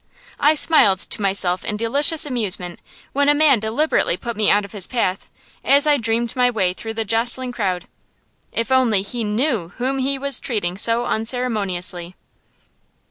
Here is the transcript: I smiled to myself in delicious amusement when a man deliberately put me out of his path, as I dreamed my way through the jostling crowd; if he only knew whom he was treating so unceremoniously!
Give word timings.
I 0.39 0.55
smiled 0.55 0.97
to 0.97 1.21
myself 1.21 1.63
in 1.63 1.77
delicious 1.77 2.25
amusement 2.25 2.79
when 3.13 3.29
a 3.29 3.35
man 3.35 3.59
deliberately 3.59 4.17
put 4.17 4.35
me 4.35 4.49
out 4.49 4.65
of 4.65 4.71
his 4.71 4.87
path, 4.87 5.29
as 5.63 5.85
I 5.85 5.97
dreamed 5.97 6.35
my 6.35 6.49
way 6.49 6.73
through 6.73 6.95
the 6.95 7.05
jostling 7.05 7.51
crowd; 7.51 7.87
if 8.51 8.69
he 8.69 8.73
only 8.73 9.03
knew 9.23 9.67
whom 9.75 9.99
he 9.99 10.17
was 10.17 10.39
treating 10.39 10.75
so 10.75 11.05
unceremoniously! 11.05 12.15